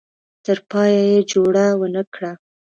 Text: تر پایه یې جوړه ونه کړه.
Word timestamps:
تر 0.45 0.57
پایه 0.69 1.01
یې 1.11 1.19
جوړه 1.31 1.65
ونه 1.79 2.03
کړه. 2.13 2.31